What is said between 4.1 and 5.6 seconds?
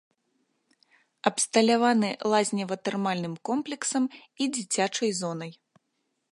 і дзіцячай зонай.